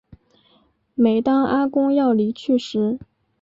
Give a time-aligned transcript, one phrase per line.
[0.95, 2.97] 每当阿公要离去时